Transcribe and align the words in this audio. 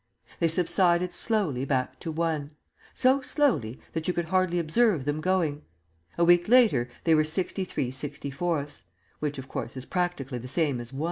They 0.39 0.47
subsided 0.47 1.13
slowly 1.13 1.63
back 1.63 1.99
to 1.99 2.11
1 2.11 2.49
so 2.91 3.21
slowly 3.21 3.79
that 3.93 4.07
you 4.07 4.15
could 4.15 4.25
hardly 4.33 4.57
observe 4.57 5.05
them 5.05 5.21
going. 5.21 5.61
A 6.17 6.25
week 6.25 6.47
later 6.47 6.89
they 7.03 7.13
were 7.13 7.21
63/64, 7.21 8.81
which, 9.19 9.37
of 9.37 9.47
course, 9.47 9.77
is 9.77 9.85
practically 9.85 10.39
the 10.39 10.47
same 10.47 10.79
as 10.79 10.91
1. 10.91 10.99